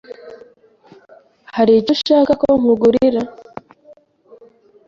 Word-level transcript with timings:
Hari 1.55 1.71
icyo 1.79 1.91
ushaka 1.95 2.31
ko 2.41 2.47
nkugurira? 2.59 3.21